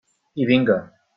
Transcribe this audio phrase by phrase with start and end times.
[0.41, 0.79] I vinga.